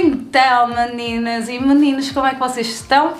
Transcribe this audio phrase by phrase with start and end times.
[0.00, 3.14] Então, meninas e meninos, como é que vocês estão?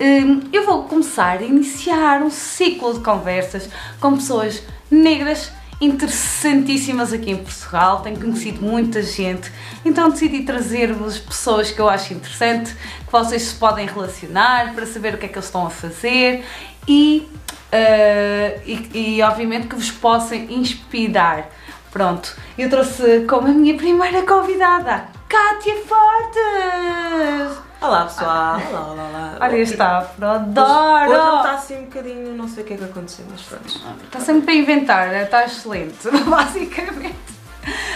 [0.00, 3.68] Hum, Eu vou começar a iniciar um ciclo de conversas
[4.00, 8.00] com pessoas negras interessantíssimas aqui em Portugal.
[8.00, 9.52] Tenho conhecido muita gente,
[9.84, 15.12] então decidi trazer-vos pessoas que eu acho interessante, que vocês se podem relacionar para saber
[15.12, 16.46] o que é que eles estão a fazer
[16.88, 17.28] e,
[17.70, 21.50] eh, e, e obviamente que vos possam inspirar.
[21.90, 27.58] Pronto, eu trouxe como a minha primeira convidada, Kátia Fortes!
[27.80, 29.38] Olá pessoal, olá, olá, olá.
[29.40, 32.84] Olha este afro, Hoje- ele está assim um bocadinho, não sei o que é que
[32.84, 33.66] aconteceu, mas pronto.
[34.04, 35.22] Está sempre a inventar, né?
[35.22, 37.16] está excelente, basicamente.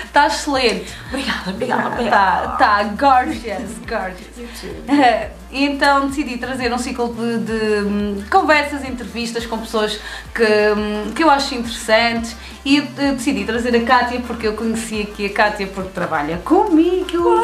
[0.04, 0.92] Está excelente.
[1.08, 4.36] Obrigada, obrigada, Está, está gorgeous, gorgeous.
[4.36, 4.88] YouTube.
[4.88, 10.00] Eh, então decidi trazer um ciclo de, de, hum, conversas, entrevistas com pessoas
[10.34, 15.02] que, hum, que eu acho interessantes e eh, decidi trazer a Kátia porque eu conheci
[15.02, 17.40] aqui a Kátia porque trabalha comigo.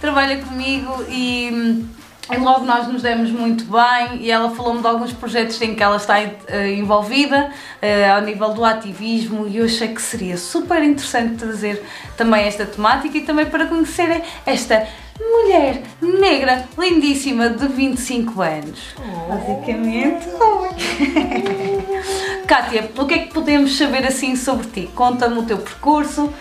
[0.00, 1.88] Trabalha comigo e, hum,
[2.32, 5.82] e logo nós nos demos muito bem e ela falou-me de alguns projetos em que
[5.82, 10.82] ela está eh, envolvida eh, ao nível do ativismo e eu achei que seria super
[10.82, 11.82] interessante trazer
[12.16, 14.86] também esta temática e também para conhecerem esta
[15.18, 18.94] mulher negra lindíssima de 25 anos.
[19.28, 20.26] Basicamente.
[22.46, 24.90] Kátia, o que é que podemos saber assim sobre ti?
[24.94, 26.32] Conta-me o teu percurso,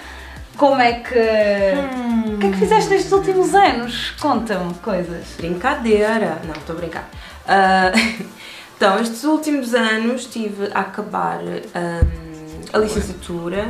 [0.58, 2.34] como é que.
[2.34, 4.14] O que é que fizeste nestes últimos anos?
[4.20, 5.26] Conta-me coisas.
[5.38, 6.42] Brincadeira!
[6.46, 7.10] Não, estou a brincar.
[7.48, 7.92] Ah,
[8.76, 13.68] então, estes últimos anos estive a acabar ahm, a licenciatura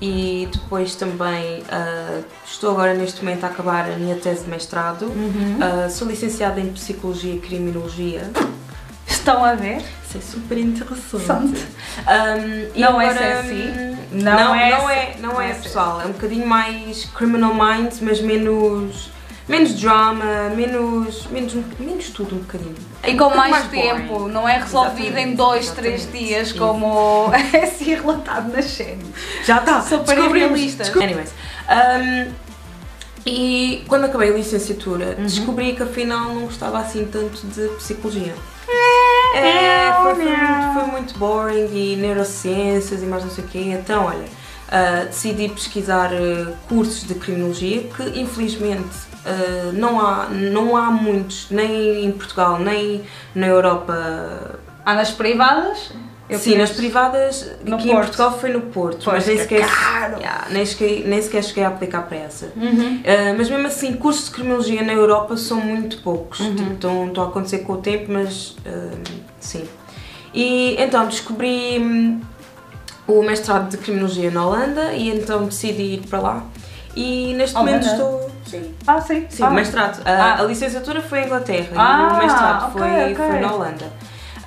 [0.00, 5.12] e depois também ah, estou agora neste momento a acabar a minha tese de mestrado.
[5.60, 8.30] Ah, sou licenciada em Psicologia e Criminologia.
[9.06, 9.82] Estão a ver?
[10.16, 11.64] É super interessante.
[12.06, 13.54] Um, Não é agora, sexy.
[13.54, 16.00] hum, Não Não, é não, é, não é, é pessoal.
[16.00, 19.10] É um bocadinho mais Criminal Minds, mas menos,
[19.48, 22.74] menos drama, menos, menos, menos tudo um bocadinho.
[23.04, 24.32] E com Um mais, mais tempo, boring.
[24.32, 26.24] não é resolvido Exatamente, em dois, três exatamente.
[26.28, 26.58] dias, Sim.
[26.58, 28.98] como é assim relatado na série.
[29.44, 29.82] Já está.
[29.82, 30.82] Super realista.
[31.02, 31.30] Anyways.
[31.68, 32.32] um,
[33.28, 35.24] e quando acabei a licenciatura, Uhum.
[35.26, 38.34] descobri que afinal não gostava assim tanto de psicologia.
[38.68, 40.38] É, É, foi, foi não.
[40.38, 43.58] muito, foi muito boring e neurociências e mais não sei o quê.
[43.58, 44.24] Então, olha,
[44.70, 48.88] ah, decidi pesquisar ah, cursos de criminologia que infelizmente
[49.24, 53.02] ah, não, há, não há muitos, nem em Portugal, nem
[53.34, 54.58] na Europa.
[54.84, 55.92] Há nas privadas?
[56.28, 58.06] Eu Sim, nas privadas, No aqui em Porto.
[58.06, 60.16] Portugal foi no Porto, Pois, mas nem sequer, é caro.
[60.18, 62.50] Yeah, nem, sequer, nem sequer cheguei a aplicar para essa.
[62.56, 62.96] Uhum.
[62.96, 66.40] Uh, mas mesmo assim, cursos de criminologia na Europa são muito poucos.
[66.40, 66.54] Uhum.
[66.56, 68.98] Tipo, estão, estão a acontecer com o tempo, mas uh,
[69.38, 69.64] sim.
[70.34, 72.20] E então descobri hum,
[73.06, 76.42] o mestrado de criminologia na Holanda e então decidi ir para lá.
[76.96, 77.70] E neste Holanda?
[77.72, 78.26] momento estou.
[78.46, 79.26] Sim, Ah, sim.
[79.28, 79.48] sim ah.
[79.48, 80.02] o mestrado.
[80.04, 80.40] A, Ah.
[80.40, 83.14] a licenciatura foi em Inglaterra Ah, e o mestrado ok, foi, ok.
[83.14, 83.92] foi na Holanda.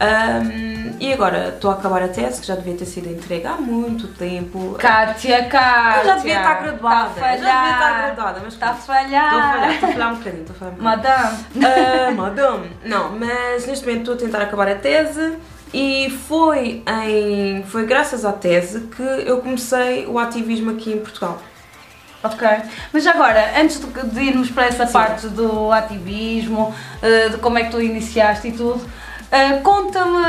[0.01, 3.55] Um, e agora estou a acabar a tese, que já devia ter sido entregue há
[3.55, 4.75] muito tempo.
[4.79, 5.99] Kátia, Kátia.
[6.01, 6.97] Eu já devia estar graduada.
[6.97, 8.05] A já devia estar falhar.
[8.05, 9.73] graduada, mas Está a Estou a falhar, falhar.
[9.73, 10.83] estou a falhar um bocadinho, estou a falhar um bocadinho.
[10.83, 11.37] Madame.
[11.65, 12.71] Ah, madame.
[12.85, 15.37] Não, mas neste momento estou a tentar acabar a tese
[15.73, 21.41] e foi, em, foi graças à tese que eu comecei o ativismo aqui em Portugal.
[22.23, 22.47] Ok.
[22.91, 27.71] Mas agora, antes de, irmos para essa parte do ativismo, eh, de como é que
[27.71, 28.81] tu iniciaste e tudo,
[29.31, 30.25] eh, conta-me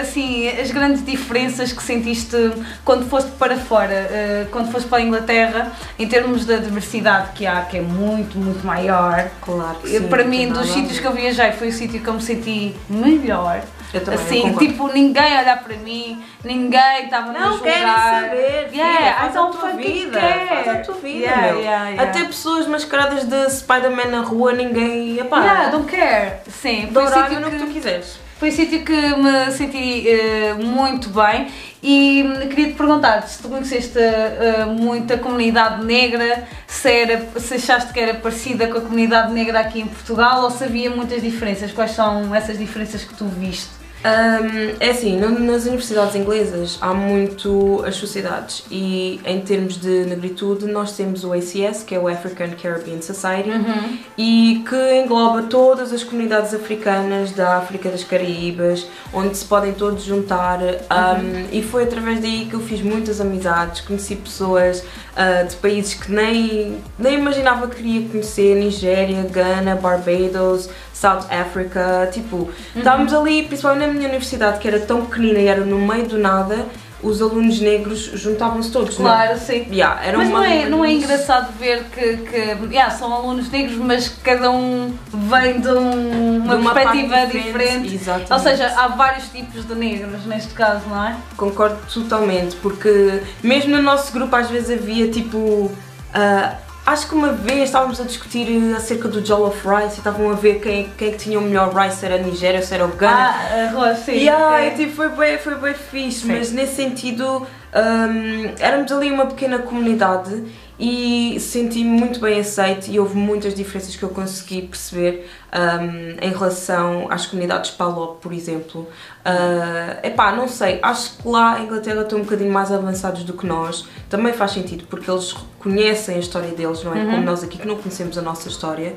[0.00, 2.36] assim as grandes diferenças que sentiste
[2.84, 7.46] quando foste para fora, eh, quando foste para a Inglaterra, em termos da diversidade que
[7.46, 9.28] há, que é muito, muito maior.
[9.40, 10.08] Claro que sim.
[10.08, 13.62] para mim, dos sítios que eu viajei, foi o sítio que eu me senti melhor.
[13.92, 14.58] Também, assim, concordo.
[14.66, 19.48] tipo, ninguém olhar para mim, ninguém estava a Não querem saber, filha, Yeah, faz então
[19.48, 20.46] a tua vida, care.
[20.48, 21.60] faz a tua vida, Yeah, meu.
[21.60, 22.02] yeah, yeah.
[22.10, 26.40] Até pessoas mascaradas de Spider-Man na rua, ninguém, epá, Yeah, don't care.
[26.50, 28.18] Sim, foi sítio no que tu que, quiseres.
[28.38, 31.48] foi o sítio que me senti eh, muito bem
[31.82, 37.54] e hum, queria te perguntar se tu conheceste eh, muita comunidade negra, se, era, se
[37.54, 41.22] achaste que era parecida com a comunidade negra aqui em Portugal ou se havia muitas
[41.22, 41.70] diferenças.
[41.72, 43.70] Quais são essas diferenças que tu viste?
[44.04, 50.66] Hum, é assim, nas universidades inglesas há muito as sociedades e em termos de negritude
[50.66, 53.98] nós temos o ACS, que é o African Caribbean Society, Uhum.
[54.16, 60.04] e que engloba todas as comunidades africanas da África das Caraíbas, onde se podem todos
[60.04, 65.56] juntar um, e foi através daí que eu fiz muitas amizades, conheci pessoas uh, de
[65.56, 73.12] países que nem, nem imaginava que queria conhecer, Nigéria, Ghana, Barbados, South Africa, tipo, estávamos
[73.12, 76.64] ali, principalmente na minha universidade que era tão pequenina e era no meio do nada,
[77.02, 79.26] os alunos negros juntavam-se todos, não é?
[79.26, 79.66] Claro, sim.
[79.70, 83.76] Yeah, era Mas não é, não é engraçado ver que, que yeah, são alunos negros,
[83.76, 87.42] mas cada um vem de um- uma, De uma perspectiva diferente.
[87.46, 88.32] diferente, exatamente.
[88.32, 91.14] Ou seja, há vários tipos de negros neste caso, não é?
[91.36, 95.70] Concordo totalmente, porque mesmo no nosso grupo às vezes havia tipo.
[96.14, 96.54] ah,
[96.86, 98.46] acho que uma vez estávamos a discutir
[98.76, 101.74] acerca do Jollof Rice e estavam a ver quem, quem é que tinha o melhor
[101.74, 103.34] rice, se era a Nigéria ou se era o Ghana.
[103.34, 104.12] Ah, arroz, sim.
[104.12, 104.68] Yeah, é.
[104.68, 106.32] e, tipo, foi bem, foi bem fixe, Sim.
[106.32, 107.44] mas nesse sentido
[107.74, 110.44] hum, éramos ali uma pequena comunidade
[110.78, 116.30] e senti-me muito bem aceite e houve muitas diferenças que eu consegui perceber hum, em
[116.30, 118.86] relação às comunidades PALOP, por exemplo.
[119.24, 123.32] Uh, epá, não sei, acho que lá em Inglaterra estão um bocadinho mais avançados do
[123.32, 123.86] que nós.
[124.10, 127.04] Também faz sentido, porque eles conhecem a história deles, não é?
[127.06, 128.94] Como nós aqui que não conhecemos a nossa história.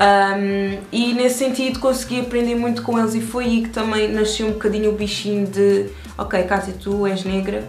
[0.00, 4.48] Um, e nesse sentido consegui aprender muito com eles e foi aí que também nasceu
[4.48, 7.62] um bocadinho o bichinho de ok, Cátia, tu és negra,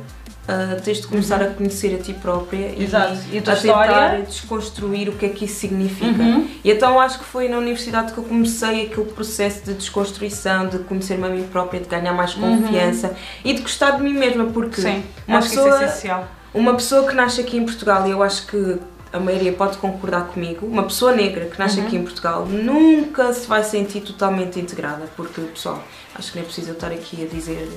[0.47, 2.81] uh, tens de começar a conhecer a ti própria Uhum.
[2.81, 3.17] Exato.
[3.31, 4.21] e, E a a tentar história?
[4.27, 6.21] desconstruir o que é que isso significa.
[6.21, 6.47] Uhum.
[6.63, 10.79] E então acho que foi na universidade que eu comecei aquele processo de desconstrução, de
[10.79, 14.81] conhecer-me a mim própria, de ganhar mais confiança e de gostar de mim mesma, porque
[14.81, 14.87] Uhum.
[14.87, 16.27] Sim, uma que pessoa é essencial.
[16.53, 18.77] uma pessoa que nasce aqui em Portugal, e eu acho que
[19.11, 21.57] a maioria pode concordar comigo, uma pessoa negra que Uhum.
[21.59, 25.83] nasce aqui em Portugal nunca se vai sentir totalmente integrada, porque, pessoal,
[26.15, 27.69] acho que nem preciso eu estar aqui a dizer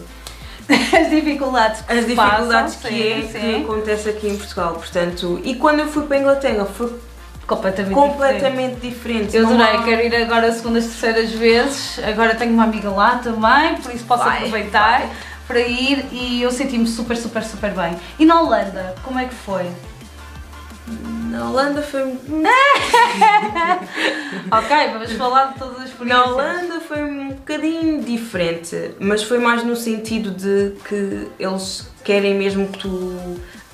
[1.00, 3.62] As dificuldades que as dificuldades passam, que sim, é que sim.
[3.64, 6.92] acontece aqui em Portugal, portanto, e quando eu fui para a Inglaterra foi
[7.46, 8.10] completamente, diferente.
[8.12, 9.36] completamente diferente.
[9.36, 12.00] Eu não adorei, há- quero ir agora segundas, terceiras vezes.
[12.04, 15.10] Agora tenho uma amiga lá também, por isso posso Vai, aproveitar vai.
[15.46, 17.96] para ir e eu senti-me super, super, super bem.
[18.18, 19.70] E na Holanda, como é que foi?
[21.30, 22.02] Na Holanda foi
[24.50, 26.26] ok, vamos falar de todas as experiências.
[26.26, 27.02] Na Holanda foi
[27.46, 33.16] bocadinho diferente, mas foi mais no sentido de que eles querem mesmo que tu.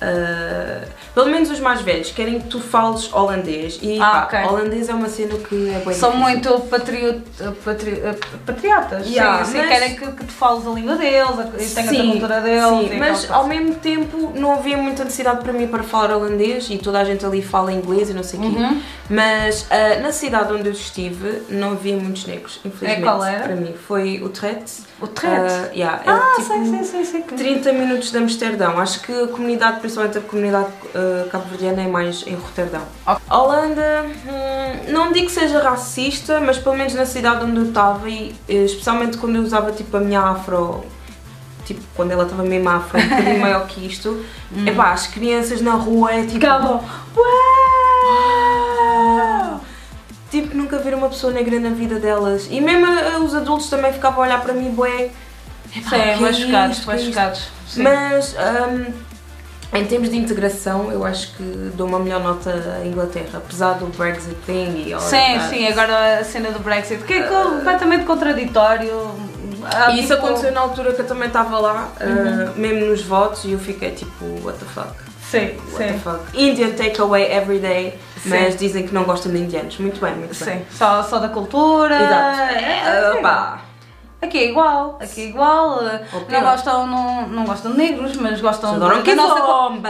[0.03, 3.79] Ah, pelo menos os mais velhos, querem que tu fales holandês.
[3.81, 4.49] E Ah, pá, ok.
[4.49, 6.13] holandês é uma cena que é bem São difícil.
[6.19, 7.21] muito patriot,
[7.63, 8.01] patri,
[8.45, 11.29] patriotas, Yeah, sim, mas- querem que, que tu fales a língua deles,
[11.59, 12.89] e tenhas a cultura deles.
[12.91, 16.77] sim, mas ao mesmo tempo não havia muita necessidade para mim para falar holandês e
[16.77, 18.47] toda a gente ali fala inglês e não sei o quê.
[18.49, 18.81] Uhum.
[19.09, 23.01] Mas ah, na cidade onde eu estive não havia muitos negros, infelizmente.
[23.01, 23.43] É, qual era?
[23.43, 24.81] Para mim foi Utrecht.
[24.99, 25.35] O Utrecht?
[25.37, 27.21] Ah, yeah, é Ah, tipo sim, sim, sim, sim.
[27.21, 28.79] 30 minutos de Amsterdão.
[28.79, 32.81] Acho que a comunidade, principalmente a comunidade ah, cabo-verdiana, é mais em Roterdão.
[33.05, 37.65] A Holanda, hum, não digo que seja racista, mas pelo menos na cidade onde eu
[37.67, 40.83] estava, e eh, especialmente quando eu usava tipo a minha afro,
[41.65, 44.25] tipo quando ela estava mesmo afro, um bocadinho maior que isto,
[44.65, 46.45] epá, as crianças na rua é tipo.
[46.45, 46.81] Uau!
[50.31, 52.47] Tipo, nunca viram uma pessoa negra na vida delas.
[52.49, 55.11] E mesmo ah, os adultos também ficavam a olhar para mim, bué.
[55.71, 57.47] Sim, é mais chocados, isto, mais que é chocados.
[57.77, 58.93] Mas hum,
[59.73, 61.43] em termos de integração, eu acho que
[61.75, 65.49] dou uma melhor nota à Inglaterra, apesar do Brexit thing e Sim, that.
[65.49, 69.11] sim, agora a cena do Brexit, que é completamente contraditório.
[69.65, 70.25] Há, E isso tipo, Uhum.
[70.27, 73.91] aconteceu na altura que eu também estava lá, uh, mesmo nos votos, e eu fiquei
[73.91, 74.89] tipo, what the fuck?
[75.31, 75.99] Sim, What the sim.
[75.99, 76.19] fuck?
[76.37, 78.29] Indian takeaway every day, Sim.
[78.29, 79.77] mas dizem que não gostam de indianos.
[79.79, 80.57] Muito bem, muito bem.
[80.59, 81.95] Sim, só, só da cultura.
[81.95, 82.39] Exato.
[82.53, 83.61] É, é, Opa.
[84.23, 85.79] Aqui é igual, aqui é igual.
[85.83, 89.89] Não gostam, não, não gostam de negros, mas gostam da nossa co- kizomba!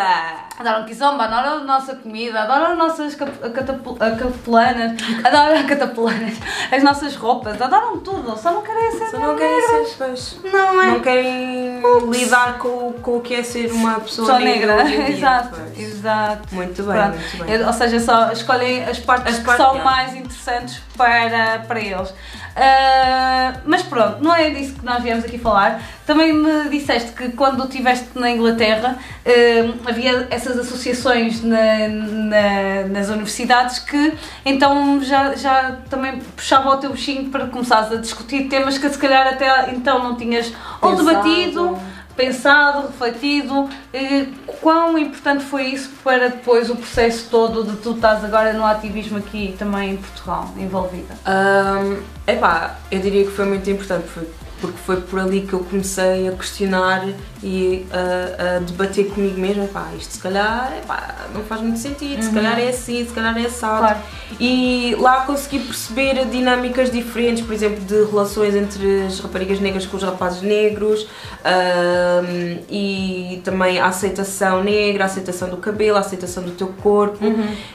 [0.59, 6.37] Adoram kizomba, adoram a nossa comida, adoram as nossas a catapulanas, adoram catapulanas,
[6.71, 10.39] as nossas roupas, adoram tudo, só não querem ser Só não querem ser, pois.
[10.43, 10.85] Não é?
[10.91, 11.81] Não querem
[12.11, 16.53] lidar com, com o que é ser uma pessoa, Só negra, dia, exato, exato.
[16.53, 17.17] Muito bem, Pronto.
[17.17, 17.55] muito bem.
[17.55, 19.83] É, Ou seja, só escolhem as partes As que são yeah.
[19.83, 22.13] mais interessantes para, para eles.
[22.55, 25.81] Ah, mas pronto, não é disso que nós viemos aqui falar.
[26.05, 33.09] Também me disseste que quando estiveste na Inglaterra ah, havia essas associações na- na- nas
[33.09, 34.13] universidades que
[34.45, 38.97] então já, já também puxava o teu bichinho para começares a discutir temas que se
[38.97, 41.77] calhar até então não tinhas ou debatido
[42.15, 44.27] pensado, refletido, eh,
[44.61, 49.17] quão importante foi isso para depois o processo todo de tu estás agora no ativismo
[49.17, 51.15] aqui também em Portugal, envolvida?
[51.25, 54.27] Ahm, epá, eu diria que foi muito importante foi-
[54.63, 57.05] porque foi por ali que eu comecei a questionar
[57.43, 62.23] e a, a debater comigo mesma, epá, isto se calhar epá, não faz muito sentido,
[62.23, 63.79] se calhar é assim, se calhar é assado.
[63.79, 63.99] Claro.
[64.39, 69.97] E lá consegui perceber dinâmicas diferentes, por exemplo, de relações entre as raparigas negras com
[69.97, 71.09] os rapazes negros
[71.43, 77.19] ahm, e também a aceitação negra, a aceitação do cabelo, a aceitação do teu corpo.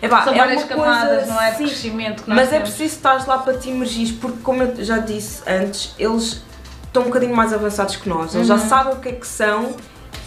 [0.01, 1.51] Epá, São é várias uma camadas, coisa, não é?
[1.53, 2.71] Sim, crescimento que nós mas é temos.
[2.71, 6.48] preciso estar lá para te emergir, porque como eu já disse antes, eles
[6.99, 8.35] estão um bocadinho mais avançados que nós.
[8.35, 8.59] Eles Uhum.
[8.59, 9.75] já sabem o que é que são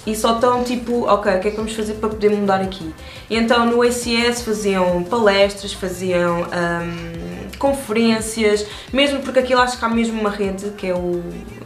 [0.05, 2.93] e só estão tipo, ok, o que é que vamos fazer para poder mudar aqui?
[3.29, 9.89] E então no ACS faziam palestras, faziam hum, conferências, mesmo porque aquilo acho que há
[9.89, 11.21] mesmo uma rede, que é o.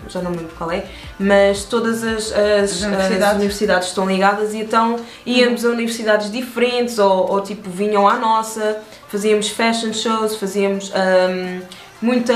[0.10, 0.86] já não me lembro qual é,
[1.18, 3.24] mas todas as, as, As universidades.
[3.24, 8.18] as universidades estão ligadas e então íamos a universidades diferentes ou, ou, tipo vinham à
[8.18, 11.62] nossa, fazíamos fashion shows, fazíamos hum,
[12.02, 12.34] muita.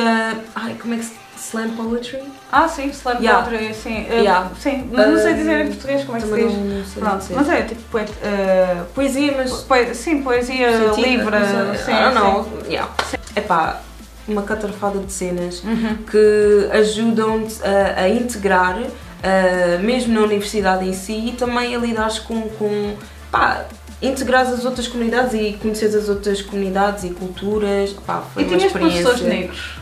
[0.55, 1.18] Ai, como é que se.
[1.39, 2.21] Slam poetry?
[2.51, 3.47] Ah, sim, slam Yeah.
[3.49, 4.01] poetry, sim.
[4.09, 4.49] Uh, Yeah.
[4.59, 6.53] Sim, mas não sei dizer em português como é que se diz.
[6.53, 7.35] não Pronto, dizer.
[7.35, 11.35] mas é tipo poet, uh, Poesia, mas poe- sim, poesia Sentido, livre.
[11.75, 11.85] sei.
[11.85, 12.71] Sim, I don't sim.
[12.71, 12.91] Yeah.
[13.35, 13.81] Epá,
[14.27, 15.97] uma catarfada de cenas Uhum.
[16.09, 22.19] que ajudam-te a, a integrar, uh, mesmo na universidade em si, e também a lidares
[22.19, 22.95] com, com
[23.31, 23.65] pá,
[24.01, 27.91] integrares as outras comunidades e conheceres as outras comunidades e culturas.
[28.05, 29.01] Pá, foi E uma experiência.
[29.03, 29.78] professores negros?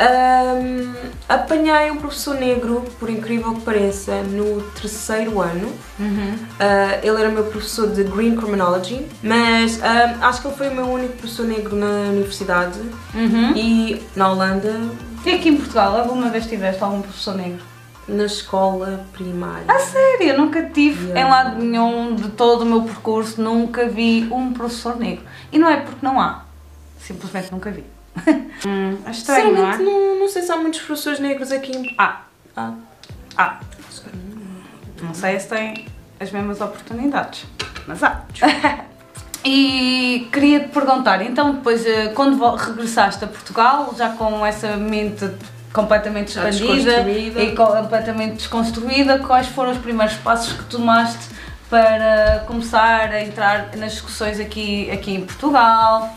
[0.00, 0.92] Um,
[1.28, 5.72] apanhei um professor negro, por incrível que pareça, no terceiro ano.
[5.98, 6.34] Uhum.
[6.34, 10.74] Uh, ele era meu professor de Green Criminology, mas um, acho que ele foi o
[10.74, 12.78] meu único professor negro na universidade
[13.14, 13.52] Uhum.
[13.56, 14.72] e na Holanda,
[15.24, 17.62] E aqui em Portugal, alguma vez tiveste algum professor negro?
[18.06, 19.64] na escola primária.
[19.66, 21.20] A sério, eu nunca tive Yeah.
[21.20, 25.24] em lado nenhum de todo o meu percurso, nunca vi um professor negro.
[25.50, 26.42] E não é porque não há,
[26.98, 27.82] simplesmente nunca vi.
[28.66, 29.78] Hum, é estranho, não é?
[29.78, 32.22] Não, não sei se há muitos professores negros aqui em Ah,
[32.56, 32.74] ah,
[33.36, 33.60] ah.
[35.02, 35.86] Não sei se têm
[36.18, 37.44] as mesmas oportunidades,
[37.86, 38.22] mas há.
[39.46, 45.30] E queria te perguntar, então depois eh, quando regressaste a Portugal, já com essa mente
[45.70, 47.02] completamente expandida
[47.42, 51.28] e completamente desconstruída, quais foram os primeiros passos que tomaste
[51.68, 56.16] para começar a entrar nas discussões aqui, aqui em Portugal?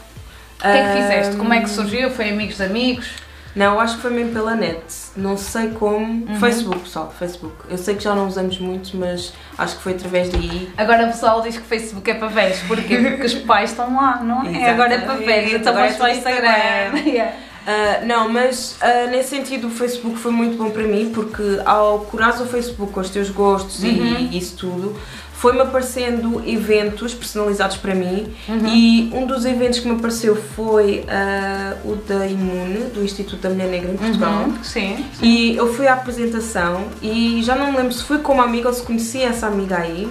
[0.58, 1.36] O que é que fizeste?
[1.38, 2.10] Como é que surgiu?
[2.12, 3.08] Foi amigos de amigos?
[3.56, 4.84] Não, acho que foi mesmo pela net.
[5.16, 6.28] Não sei como.
[6.30, 6.40] Uhum.
[6.40, 7.56] Facebook, pessoal, Facebook.
[7.70, 10.70] Eu sei que já não usamos muito, mas acho que foi através daí.
[10.78, 12.98] Agora o pessoal diz que Facebook é para velhos, porquê?
[12.98, 14.50] Porque os pais estão lá, não é?
[14.50, 14.70] Exatamente.
[14.70, 16.50] Agora é para velhos, então vais para o é Instagram.
[16.94, 17.12] Instagram.
[17.18, 17.34] Yeah.
[17.70, 22.00] Ah, não, mas ah, nesse sentido o Facebook foi muito bom para mim porque ao
[22.00, 24.30] curares o Facebook com os teus gostos Uhum.
[24.32, 24.98] e isso tudo,
[25.38, 28.68] foi-me aparecendo eventos personalizados para mim Uhum.
[28.68, 33.50] e um dos eventos que me apareceu foi ah, o da Imune, do Instituto da
[33.50, 34.44] Mulher Negra em Portugal.
[34.46, 35.06] Uhum, Sim.
[35.22, 38.74] E eu fui à apresentação e já não me lembro se fui como amiga ou
[38.74, 40.10] se conheci essa amiga aí.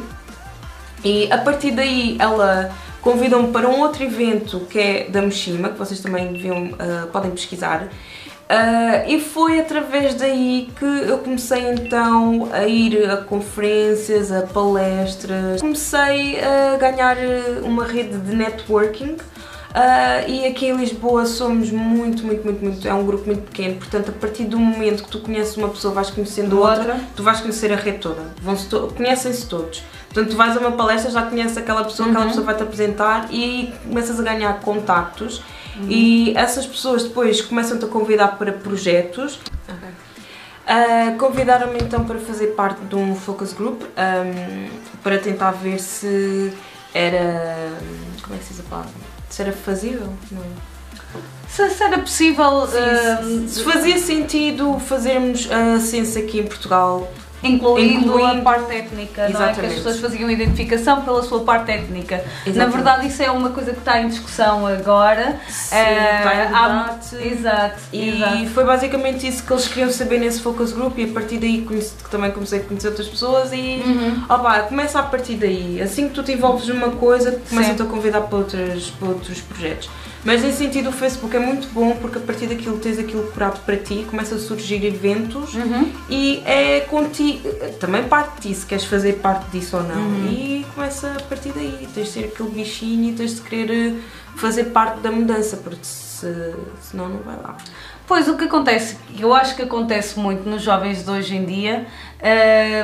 [1.04, 5.78] E a partir daí ela convidou-me para um outro evento que é da Moshima, que
[5.78, 7.88] vocês também deviam, ah, podem pesquisar.
[8.48, 15.60] Ah, e foi através daí que eu comecei então a ir a conferências, a palestras.
[15.60, 17.16] Comecei a ganhar
[17.64, 19.16] uma rede de networking.
[19.74, 22.88] Ah, e aqui em Lisboa somos muito, muito, muito, muito.
[22.88, 25.92] É um grupo muito pequeno, portanto, a partir do momento que tu conheces uma pessoa,
[25.92, 27.00] vais conhecendo outra, Outra.
[27.16, 28.22] tu vais conhecer a rede toda.
[28.70, 29.82] To- Conhecem-se todos.
[30.08, 32.28] Portanto, tu vais a uma palestra, já conheces aquela pessoa, aquela Uhum.
[32.30, 35.42] pessoa vai-te apresentar e começas a ganhar contactos.
[35.88, 39.38] E essas pessoas depois começam-te a convidar para projetos.
[40.66, 44.68] Ah, Convidaram-me então para fazer parte de um focus group ahm,
[45.02, 46.52] para tentar ver se
[46.92, 47.70] era.
[48.22, 48.90] Como é que se diz a palavra?
[49.30, 50.12] Se era fazível?
[50.32, 50.42] Não.
[51.48, 57.10] Se, se era possível Se, hum, se fazia sentido fazermos a ciência aqui em Portugal.
[57.42, 59.52] Incluindo, a incluindo- parte étnica, não é?
[59.52, 62.16] Que as pessoas faziam identificação pela sua parte étnica.
[62.16, 62.74] Na Exatamente.
[62.74, 65.38] verdade, isso é uma coisa que está em discussão agora.
[65.48, 67.16] Sim, em há- debate.
[67.16, 68.46] Exato, E exato.
[68.48, 71.94] foi basicamente isso que eles queriam saber nesse focus group e a partir daí conheci-
[72.10, 74.24] também comecei a conhecer outras pessoas e Uhum.
[74.28, 75.80] opá, começa a partir daí.
[75.82, 77.84] Assim que tu te envolves numa coisa, começam-te Sim.
[77.86, 79.88] a convidar para outros, para outros projetos.
[80.26, 83.60] Mas nesse sentido o Facebook é muito bom porque a partir daquilo tens aquilo curado
[83.64, 85.88] para ti, começam a surgir eventos Uhum.
[86.10, 89.94] e é contigo, também parte de ti, se queres fazer parte disso ou não.
[89.94, 90.26] Uhum.
[90.26, 93.94] E começa a partir daí, tens de ser aquele bichinho e tens de querer eh,
[94.34, 96.26] fazer parte da mudança, porque se,
[96.82, 97.56] senão não vai lá.
[98.04, 101.86] Pois, o que acontece, eu acho que acontece muito nos jovens de hoje em dia,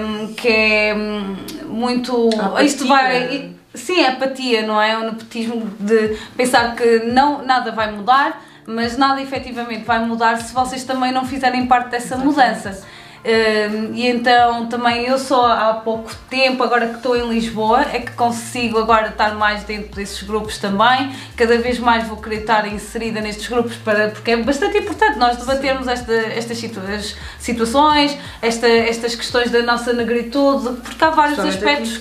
[0.01, 1.37] hum, que é hum,
[1.69, 2.31] muito.
[2.65, 3.53] Isto vai.
[3.75, 4.97] Sim, a apatia, não é?
[4.99, 10.53] O nepotismo de pensar que não, nada vai mudar, mas nada efetivamente vai mudar se
[10.53, 12.87] vocês também não fizerem parte dessa mudança.
[13.25, 18.11] E então também eu só há pouco tempo, agora que estou em Lisboa, é que
[18.13, 21.13] consigo agora estar mais dentro desses grupos também.
[21.37, 25.37] Cada vez mais vou querer estar inserida nestes grupos para, porque é bastante importante nós
[25.37, 31.39] debatermos esta, estas situa- as situações, esta, estas questões da nossa negritude, porque há vários
[31.39, 31.99] em aspectos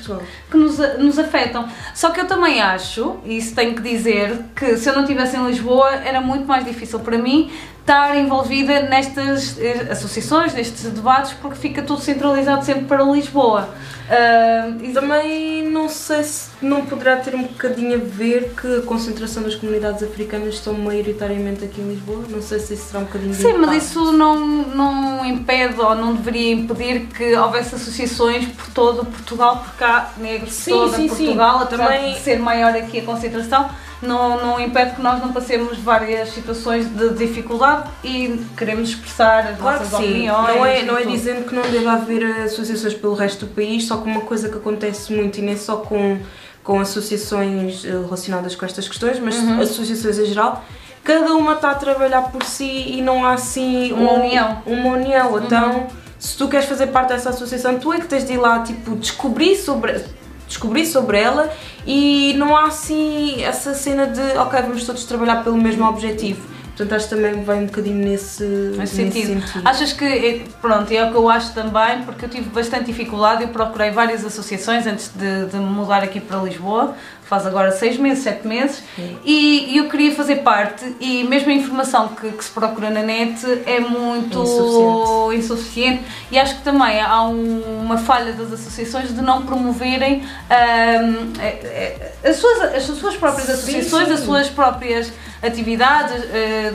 [0.49, 1.67] que nos, nos afetam.
[1.93, 5.37] Só que eu também acho, e isso tenho que dizer, que se eu não estivesse
[5.37, 7.51] em Lisboa era muito mais difícil para mim
[7.91, 13.69] estar envolvida nestas eh, associações, nestes debates, porque fica tudo centralizado sempre para Lisboa.
[14.12, 18.81] Uh, e também não sei se não poderá ter um bocadinho a ver que a
[18.81, 22.24] concentração das comunidades africanas estão maioritariamente aqui em Lisboa.
[22.29, 26.15] Não sei se isso será um bocadinho Sim, mas isso não, não impede ou não
[26.15, 31.62] deveria impedir que houvesse associações por todo Portugal, porque há negros sim, toda sim, Portugal,
[31.62, 31.67] sim.
[31.67, 33.69] também de ser maior aqui a concentração
[34.01, 39.60] não, não impede que nós não passemos várias situações de dificuldade e queremos expressar as
[39.60, 40.55] claro nossas opiniões.
[40.55, 43.98] Não é, não é dizendo que não deve haver associações pelo resto do país, só
[43.98, 46.20] que uma coisa que acontece muito e nem só com,
[46.63, 49.62] com associações eh, relacionadas com estas questões, mas uhum.
[49.62, 50.65] associações em geral,
[51.03, 54.62] cada uma está a trabalhar por si e não há assim uma, uma união.
[54.65, 55.34] Uma união.
[55.34, 55.43] Uhum.
[55.43, 58.62] Então, se tu queres fazer parte dessa associação, tu é que tens de ir lá
[58.62, 60.03] tipo, descobrir sobre
[60.51, 61.50] descobrir sobre ela
[61.88, 66.51] e não há assim essa cena de ok, vamos todos trabalhar pelo mesmo objetivo.
[66.75, 69.41] Portanto, acho que também vai um bocadinho nesse, nesse sentido.
[69.41, 69.67] sentido.
[69.67, 73.43] Achas que, eh, pronto, é o que eu acho também, porque eu tive bastante dificuldade,
[73.43, 76.96] eu procurei várias associações antes de, de mudar aqui para Lisboa,
[77.31, 78.83] faz agora seis meses, sete meses,
[79.23, 83.01] e, e, eu queria fazer parte, e mesmo a informação que, que se procura na
[83.01, 85.38] net é muito insuficiente.
[85.38, 86.03] insuficiente.
[86.29, 92.35] e acho que também há um, uma falha das associações de não promoverem um, as,
[92.35, 94.13] suas, as suas próprias associações, sim, sim.
[94.13, 96.73] as suas próprias atividades, eh,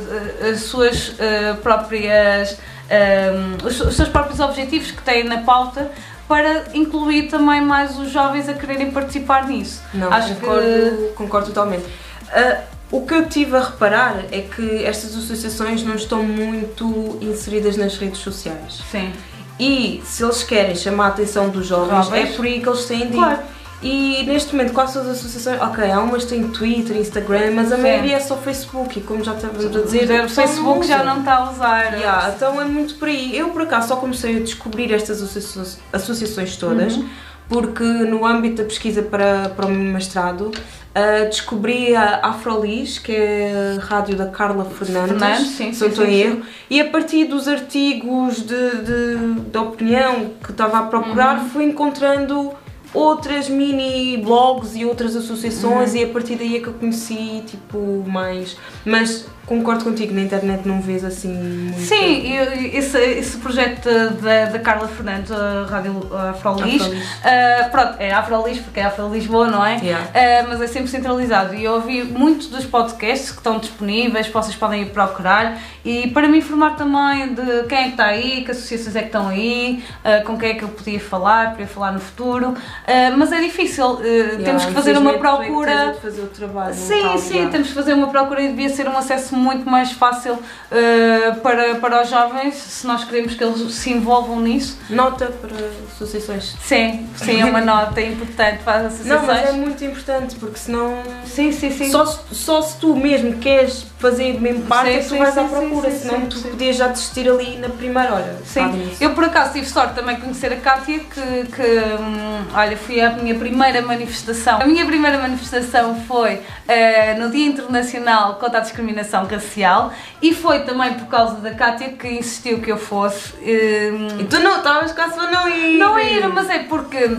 [0.53, 2.59] as suas eh, próprias.
[2.89, 5.91] Um, os seus próprios objetivos que têm na pauta
[6.29, 9.83] para incluir também mais os jovens a quererem participar nisso.
[9.95, 11.13] Não, Acho concordo, que...
[11.15, 11.85] concordo totalmente.
[11.85, 17.77] Uh, o que eu tive a reparar é que estas associações não estão muito inseridas
[17.77, 18.83] nas redes sociais.
[18.91, 19.13] Sim.
[19.59, 22.31] E se eles querem chamar a atenção dos jovens, jovens?
[22.31, 23.39] é por aí que eles têm de ir.
[23.83, 25.61] E neste momento, quais são as associações?
[25.61, 27.83] Ok, há umas têm Twitter, Instagram, mas a Sim.
[27.83, 31.37] maioria é só Facebook e como já estávamos a dizer, o Facebook já não está
[31.37, 31.95] a usar.
[31.95, 33.37] Yeah, então é muito por aí.
[33.37, 36.97] Eu por acaso só comecei a descobrir estas associações, associações todas.
[36.97, 37.09] Uhum.
[37.49, 43.13] Porque no âmbito da pesquisa para, para o meu mestrado uh, descobri a Afrolis, que
[43.13, 46.91] é a rádio da Carla Fernandes, Fernandes sim, se não estou em erro, e a
[46.91, 51.49] partir dos artigos de, de, de opinião que estava a procurar, uhum.
[51.51, 52.53] fui encontrando
[52.95, 55.97] outras mini blogs e outras associações uhum.
[55.97, 58.57] e a partir daí é que eu conheci tipo mais.
[58.85, 61.81] Mas concordo contigo na internet não vês assim muito...
[61.81, 62.37] sim
[62.75, 63.89] esse, esse projeto
[64.21, 69.47] da, da Carla Fernandes a Rádio Afrolis uh, pronto é Afrolis porque é Afro Lisboa
[69.49, 69.77] não é?
[69.77, 70.07] Yeah.
[70.07, 71.55] uh, mas é sempre centralizado.
[71.55, 75.59] E eu ouvi muitos dos podcasts que estão disponíveis vocês podem ir procurar.
[75.85, 79.07] E para me informar também de quem é que está aí que associações é que
[79.07, 82.55] estão aí uh, com quem é que eu podia falar podia falar no futuro
[82.87, 85.93] Uh, mas é difícil, uh, yeah, temos que fazer uma procura.
[85.95, 88.89] Que fazer o trabalho, sim, tal, sim, temos que fazer uma procura e devia ser
[88.89, 93.75] um acesso muito mais fácil uh, para, para os jovens, se nós queremos que eles
[93.75, 94.79] se envolvam nisso.
[94.89, 95.57] Nota para
[95.93, 96.55] associações.
[96.61, 99.27] Sim, sim, é uma nota importante para as associações.
[99.27, 101.03] Não, mas é muito importante porque senão.
[101.25, 101.91] Sim, sim, sim.
[101.91, 105.41] Só, só se tu mesmo queres fazer mesmo parte sim, é que tu vais sim,
[105.41, 108.39] à procura, sim, senão tu podias já desistir ali na primeira hora.
[108.45, 112.77] Sim, eu por acaso tive sorte também de conhecer a Kátia, que, que hum, olha,
[112.77, 114.61] fui à minha primeira manifestação.
[114.61, 119.93] A minha primeira manifestação foi uh, no Dia Internacional contra a Discriminação Racial
[120.23, 123.33] e foi também por causa da Kátia que insistiu que eu fosse.
[123.35, 125.79] Uh, e tu não estavas quase para não ir?
[125.79, 127.17] Não ir, mas é porque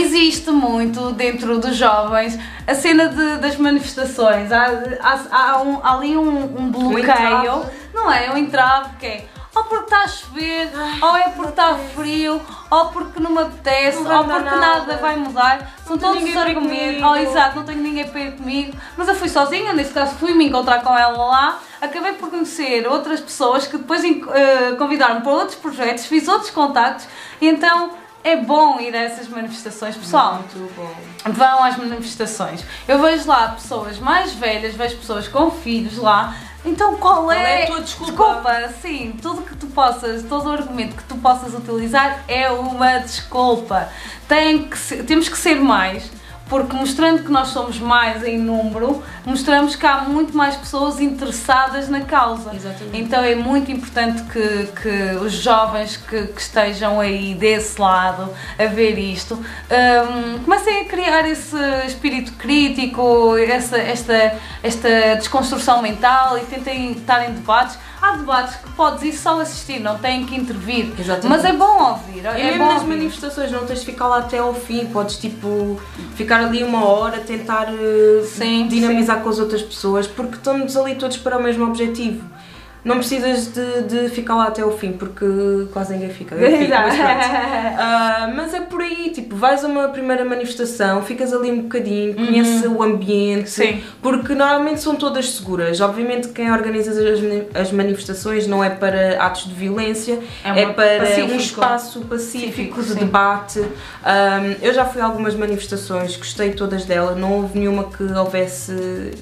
[0.00, 4.50] existe muito dentro dos jovens a cena de, das manifestações.
[4.52, 4.66] Há,
[5.00, 8.30] há, há, um, há ali um, um bloqueio, um não é?
[8.30, 12.40] Um entrave que é ou porque está a chover, Ai, ou é porque está frio,
[12.70, 14.56] ou porque não me apetece, não ou porque nada.
[14.56, 14.96] nada.
[14.98, 15.74] vai mudar.
[15.84, 17.02] São todos os argumentos.
[17.02, 18.76] Oh, exato, não tenho ninguém para ir comigo.
[18.96, 21.58] Mas eu fui sozinha, nesse caso fui me encontrar com ela lá.
[21.80, 27.08] Acabei por conhecer outras pessoas que depois uh, convidaram para outros projetos, fiz outros contactos
[27.40, 27.90] e então
[28.22, 30.34] é bom ir a essas manifestações, pessoal.
[30.34, 31.32] Muito bom.
[31.32, 32.64] Vão às manifestações.
[32.86, 37.62] Eu vejo lá pessoas mais velhas, vejo pessoas com filhos lá então qual, qual é,
[37.62, 38.12] é, a tua desculpa?
[38.12, 42.98] Desculpa, sim, tudo que tu possas, todo o argumento que tu possas utilizar é uma
[42.98, 43.88] desculpa.
[44.28, 46.10] Tem que ser, temos que ser mais
[46.50, 51.88] porque mostrando que nós somos mais em número, mostramos que há muito mais pessoas interessadas
[51.88, 52.52] na causa.
[52.52, 53.00] Exatamente.
[53.00, 58.64] Então é muito importante que, que os jovens que, que, estejam aí desse lado a
[58.66, 66.40] ver isto um, comecem a criar esse espírito crítico, essa, esta, esta desconstrução mental e
[66.46, 70.92] tentem estar em debates há debates que podes ir só assistir, não têm que intervir.
[70.98, 71.28] Exatamente.
[71.28, 72.24] Mas é bom ouvir.
[72.24, 75.80] É, é mesmo nas manifestações, não tens de ficar lá até ao fim, podes tipo
[76.14, 79.22] ficar ali uma hora, tentar eh, sim, dinamizar sim.
[79.22, 82.24] com as outras pessoas, porque estamos ali todos para o mesmo objetivo.
[82.84, 85.26] Não precisas de, de ficar lá até o fim, porque
[85.72, 86.34] quase ninguém fica.
[86.36, 91.50] Fico, mas, uh, mas é por aí, tipo, vais a uma primeira manifestação, ficas ali
[91.50, 92.26] um bocadinho, uhum.
[92.26, 93.82] conheces o ambiente, Sim.
[94.00, 95.80] porque normalmente são todas seguras.
[95.80, 97.20] Obviamente quem organiza as,
[97.54, 101.32] as manifestações não é para atos de violência, é, é para pacífico.
[101.32, 103.60] um espaço pacífico, de debate.
[103.60, 109.12] Um, eu já fui a algumas manifestações, gostei todas delas, não houve nenhuma que houvesse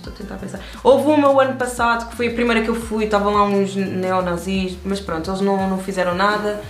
[0.00, 0.60] estou a tentar pensar.
[0.82, 3.74] Houve uma o ano passado que foi a primeira que eu fui, estavam lá uns
[3.76, 6.60] neonazis, mas pronto, eles não, não fizeram nada.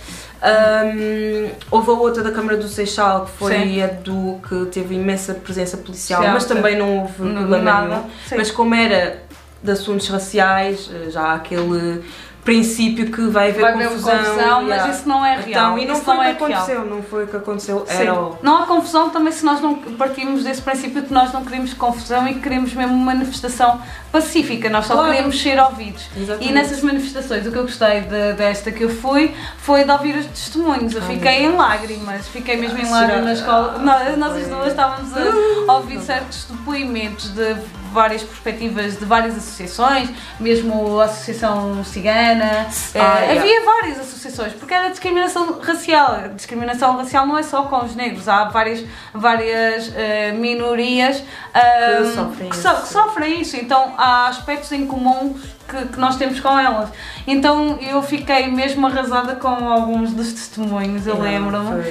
[0.43, 3.83] Um, houve a outra da Câmara do Seixal, que foi Sim.
[3.83, 8.03] a do que teve imensa presença policial, Sim, mas também não houve problema nenhum.
[8.35, 9.23] Mas como era
[9.63, 12.03] de assuntos raciais, já há aquele
[12.43, 14.85] princípio que vai haver vai confusão, haver confusão yeah.
[14.87, 15.47] mas isso não é real.
[15.47, 16.85] Então, e não isso foi o que é aconteceu, real.
[16.85, 20.61] não foi o que aconteceu, era Não há confusão também se nós não partimos desse
[20.61, 23.79] princípio que nós não queremos confusão e queremos mesmo uma manifestação
[24.11, 25.11] pacífica, nós só claro.
[25.11, 26.03] queremos ser ouvidos.
[26.15, 26.49] Exatamente.
[26.49, 30.15] E nessas manifestações, o que eu gostei de, desta que eu fui foi de ouvir
[30.17, 30.95] os testemunhos.
[30.95, 33.77] Eu fiquei em lágrimas, fiquei mesmo em lágrimas na escola.
[33.79, 37.55] Nós, nós as duas estávamos a ouvir certos depoimentos de
[37.91, 44.73] várias perspectivas de várias associações, mesmo a Associação Cigana, ah, eh, havia várias associações, porque
[44.73, 46.13] era discriminação racial.
[46.13, 52.15] A discriminação racial não é só com os negros, há várias, várias eh, minorias que,
[52.15, 53.57] sofrem que, so, que, sofrem isso.
[53.57, 55.37] Então há aspectos em comum
[55.71, 56.89] que, que, nós temos com elas.
[57.25, 61.81] Então eu fiquei mesmo arrasada com alguns dos testemunhos, eu lembro-me.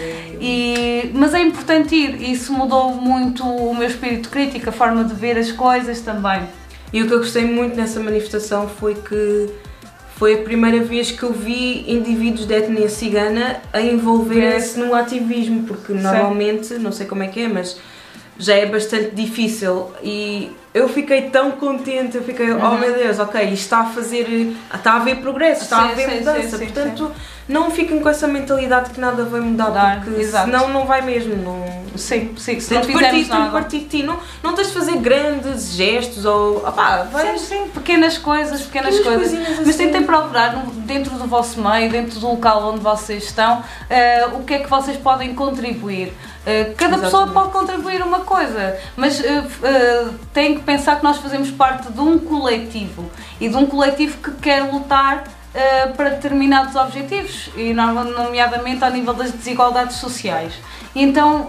[0.41, 5.15] E, mas é importante ir, isso mudou muito o meu espírito crítico, a forma de
[5.15, 6.43] ver as coisas também.
[6.93, 9.49] E o que eu gostei muito nessa manifestação foi que
[10.17, 15.63] foi a primeira vez que eu vi indivíduos de etnia cigana a envolverem-se no ativismo,
[15.63, 17.79] porque normalmente, não sei como é que é, mas
[18.41, 22.75] já é bastante difícil e eu fiquei tão contente, eu fiquei, oh uhum.
[22.75, 25.91] oh meu Deus, ok, isto está a fazer, está a haver progresso, está sim, a
[25.91, 27.13] haver sim, mudança, sim, portanto
[27.51, 30.47] não fiquem com essa mentalidade que nada vai mudar, porque exato.
[30.47, 31.35] senão não vai mesmo.
[31.37, 31.81] Não...
[31.97, 33.51] Sim, sim, se não fizermos nada.
[33.51, 37.37] partir de ti, não, não tens de fazer grandes gestos ou, opá, vai...
[37.37, 39.79] sim, pequenas coisas, pequenas, pequenas coisas, mas assim.
[39.79, 44.55] tentem procurar dentro do vosso meio, dentro do local onde vocês estão, uh, o que
[44.55, 46.13] é que vocês podem contribuir.
[46.41, 47.01] Uh, cada Exatamente.
[47.03, 51.93] pessoa pode contribuir uma coisa, mas uh, uh, tem que pensar que nós fazemos parte
[51.93, 55.25] de um coletivo e de um coletivo que quer lutar
[55.97, 60.55] para determinados objetivos, e nomeadamente ao nível das desigualdades sociais.
[60.95, 61.49] Então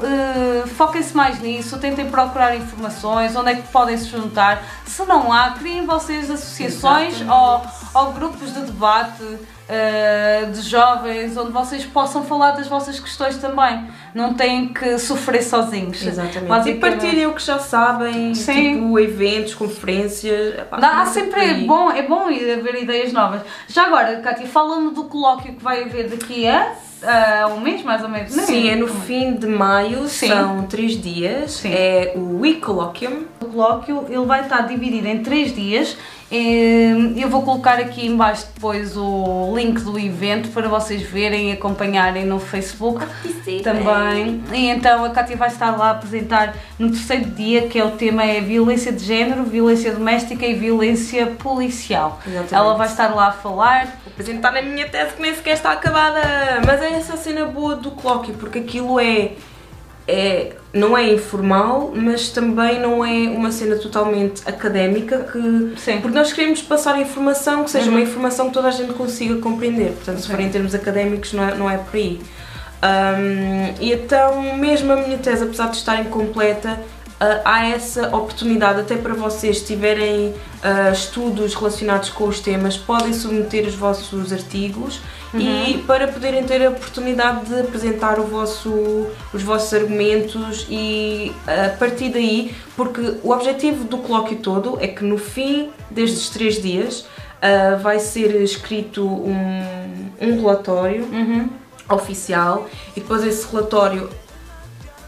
[0.76, 4.64] foquem-se mais nisso, tentem procurar informações, onde é que podem se juntar.
[4.88, 7.62] Se não há, criem vocês associações ou,
[7.94, 9.24] ou, grupos de debate
[9.72, 13.88] uh, de jovens onde vocês possam falar das vossas questões também.
[14.14, 16.06] Não têm que sofrer sozinhos.
[16.06, 16.70] Exatamente.
[16.70, 18.76] E partilhem o que já sabem, Sim.
[18.76, 20.60] tipo eventos, conferências.
[20.60, 23.42] Epá, há sempre, é bom, é bom haver ideias novas.
[23.68, 28.04] Já agora, Kátia, falando do colóquio que vai haver daqui a uh, um mês mais
[28.04, 28.36] ou menos?
[28.36, 30.28] Não Sim, é no fim de maio, Sim.
[30.28, 31.52] são três dias.
[31.52, 31.72] Sim.
[31.74, 33.26] É o Week Colloquium.
[33.42, 35.98] O colóquio ele vai estar dividido em três dias.
[36.32, 41.52] Ehm, eu vou colocar aqui embaixo depois o link do evento para vocês verem e
[41.52, 43.06] acompanharem no Facebook
[43.62, 44.42] também.
[44.54, 47.92] E então a Cátia vai estar lá a apresentar no terceiro dia, que é o
[47.92, 52.22] tema é violência de género, violência doméstica e violência policial.
[52.26, 52.56] Exatamente.
[52.56, 54.00] Ela vai estar lá a falar.
[54.06, 56.22] Vou apresentar a minha tese que nem sequer está acabada.
[56.66, 59.34] Mas é essa cena boa do colóquio, porque aquilo é
[60.08, 66.02] é, não é informal, mas também não é uma cena totalmente académica, que, Sim.
[66.02, 67.98] porque nós queremos passar informação que seja uhum.
[67.98, 71.48] uma informação que toda a gente consiga compreender, portanto se for em termos académicos não
[71.48, 72.20] é, não é por aí.
[72.84, 76.80] Um, e então, mesmo a minha tese, apesar de estar incompleta,
[77.22, 82.78] uh, há essa oportunidade até para vocês, se tiverem uh, estudos relacionados com os temas,
[82.78, 85.00] podem submeter os vossos artigos
[85.34, 85.40] uhum.
[85.40, 91.70] e para poderem ter a oportunidade de apresentar o vosso, os vossos argumentos e a
[91.78, 97.02] partir daí, porque o objetivo do colóquio todo é que no fim destes três dias
[97.02, 101.50] uh, vai ser escrito um, um relatório uhum.
[101.90, 104.10] oficial e depois esse relatório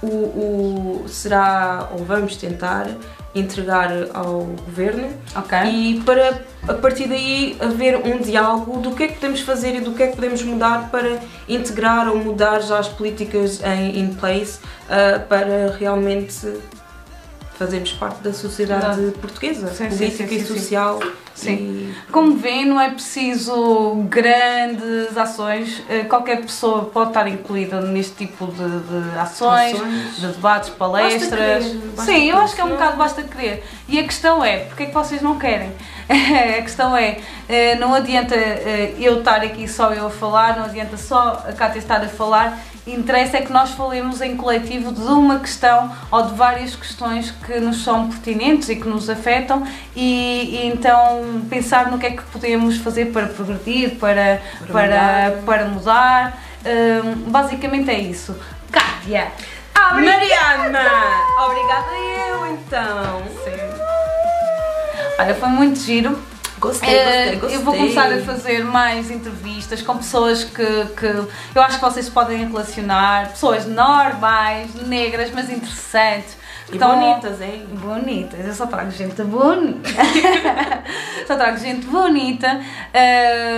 [0.04, 2.88] o, o, será, ou vamos tentar,
[3.36, 5.68] entregar ao governo okay.
[5.68, 9.82] e para a partir daí haver um diálogo do que é que podemos fazer e
[9.82, 14.14] do que é que podemos mudar para integrar ou mudar já as políticas em in
[14.14, 16.48] place uh, para realmente
[17.58, 21.00] fazermos parte da sociedade portuguesa, sim, política sim, sim, e social.
[21.34, 21.54] Sim.
[21.54, 21.96] E...
[22.12, 28.48] Como vêem, não é preciso grandes ações, eh, qualquer pessoa pode estar incluída neste tipo
[28.48, 31.30] de, de ações, ações, de debates, palestras.
[31.30, 33.64] Basta querer, basta Sim, eu acho que é um bocado basta querer.
[33.88, 35.72] E a questão é, porque é que vocês não querem?
[36.10, 40.66] a questão é, eh, não adianta eh, eu estar aqui só eu a falar, não
[40.66, 45.02] adianta só a Cátia estar a falar, interessa é que nós falemos em coletivo de
[45.02, 49.66] uma questão ou de várias questões que nos são pertinentes e que nos afetam
[49.96, 54.86] e, e então pensar no que é que podemos fazer para progredir, para, para, para
[54.88, 55.42] mudar.
[55.46, 56.44] Para mudar.
[56.66, 58.36] Um, basicamente é isso.
[58.72, 59.32] Kátia!
[59.76, 60.90] Mariana!
[61.46, 61.92] Obrigada
[62.28, 63.24] eu então!
[63.44, 63.74] Sim.
[65.20, 66.33] Olha, foi muito giro.
[66.64, 67.58] Gostei, gostei, gostei.
[67.58, 71.06] Eu vou começar a fazer mais entrevistas com pessoas que, que
[71.54, 76.38] eu acho que vocês podem relacionar, pessoas normais, negras, mas interessantes
[76.72, 77.68] então, bonitas, hein?
[77.74, 79.90] Bonitas, eu só trago gente bonita.
[81.28, 82.62] só trago gente bonita,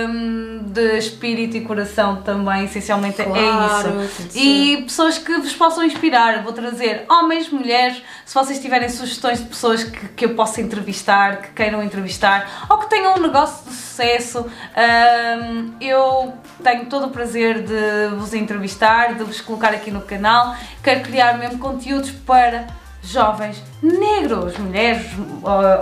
[0.08, 4.38] um, de espírito e coração também, essencialmente é claro, é isso.
[4.38, 6.42] E pessoas que vos possam inspirar.
[6.42, 11.42] Vou trazer homens, mulheres, se vocês tiverem sugestões de pessoas que, que eu possa entrevistar,
[11.42, 17.10] que queiram entrevistar, ou que tenham um negócio de sucesso, um, eu tenho todo o
[17.10, 20.56] prazer de vos entrevistar, de vos colocar aqui no canal.
[20.82, 22.66] Quero criar mesmo conteúdos para
[23.06, 25.06] jovens negros, mulheres,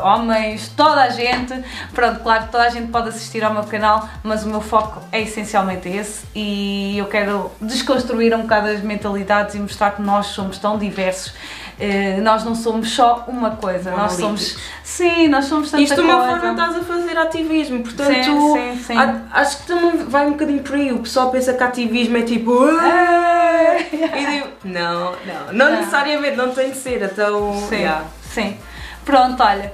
[0.02, 1.54] homens, toda a gente.
[1.92, 5.22] Pronto, claro toda a gente pode assistir ao meu canal, mas o meu foco é
[5.22, 10.58] essencialmente esse e eu quero desconstruir um bocado as mentalidades e mostrar que nós somos
[10.58, 11.32] tão diversos
[11.74, 14.56] Uh, nós não somos só uma coisa, nós somos.
[14.84, 18.12] Sim, nós somos tanta Isto de uma forma estás a fazer ativismo, portanto.
[18.12, 18.94] Sim, sim, sim.
[19.32, 20.92] acho que também vai um bocadinho por aí.
[20.92, 22.64] O pessoal pensa que ativismo é tipo.
[23.90, 25.12] e digo, não, não,
[25.46, 27.54] não, não, necessariamente, não tem de ser, então.
[27.68, 28.04] Sim, yeah.
[28.22, 28.56] sim.
[29.04, 29.72] Pronto, olha.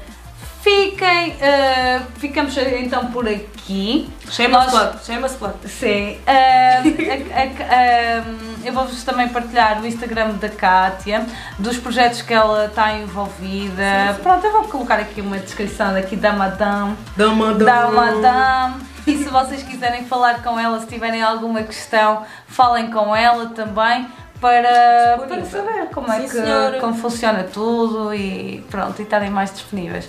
[0.63, 4.11] Fiquem, uh, ficamos então por aqui.
[4.31, 5.55] Chama-se plug, chama-se plug.
[5.67, 6.19] Sim.
[6.19, 11.27] Uh, a, a, a, eu vou-vos também partilhar o Instagram da Kátia,
[11.59, 14.09] dos projetos que ela está envolvida.
[14.09, 14.23] Sim, sim.
[14.23, 16.95] Pronto, eu vou colocar aqui uma descrição daqui da Madame.
[17.17, 17.65] Da Madame.
[17.65, 18.91] Da Madame.
[19.07, 24.07] E se vocês quiserem falar com ela, se tiverem alguma questão, falem com ela também
[24.41, 30.09] para, para saber como é que como funciona tudo e pronto, e estarem mais disponíveis.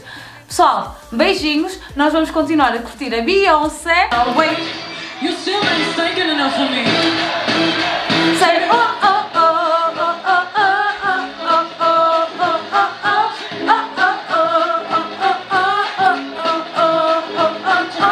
[0.51, 1.79] Pessoal, beijinhos.
[1.95, 4.09] Nós vamos continuar a curtir a Beyoncé.
[4.11, 4.59] Oh, wait.
[5.21, 6.83] You still ain't taking enough for me.
[8.37, 9.20] Say, oh, oh.